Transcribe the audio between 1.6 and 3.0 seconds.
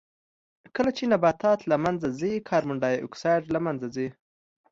له منځه ځي کاربن ډای